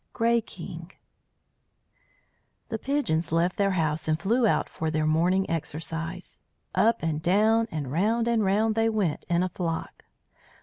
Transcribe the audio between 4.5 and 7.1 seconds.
for their morning exercise. Up